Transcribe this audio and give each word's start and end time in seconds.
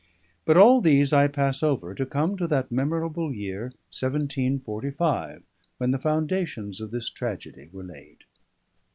But 0.45 0.57
all 0.57 0.81
these 0.81 1.13
I 1.13 1.27
pass 1.27 1.61
over, 1.61 1.93
to 1.93 2.07
come 2.07 2.35
to 2.37 2.47
that 2.47 2.71
memorable 2.71 3.31
year 3.31 3.65
1745, 3.95 5.43
when 5.77 5.91
the 5.91 5.99
foundations 5.99 6.81
of 6.81 6.89
this 6.89 7.07
tragedy 7.11 7.69
were 7.71 7.83
laid. 7.83 8.23